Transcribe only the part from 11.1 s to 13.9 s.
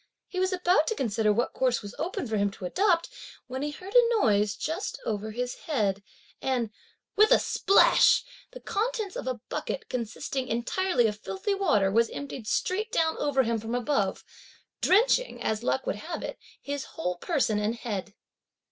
filthy water, was emptied straight down over him from